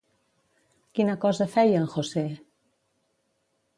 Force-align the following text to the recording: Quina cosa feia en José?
Quina 0.99 1.15
cosa 1.25 1.47
feia 1.57 1.77
en 1.83 1.87
José? 1.97 2.25